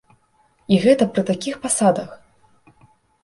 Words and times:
І 0.75 0.77
гэта 0.85 1.07
пры 1.17 1.23
такіх 1.27 1.59
пасадах! 1.65 2.09